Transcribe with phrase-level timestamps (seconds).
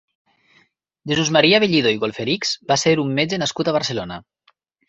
[1.11, 4.23] Jesús Maria Bellido i Golferichs va ser un metge nascut a Barcelona.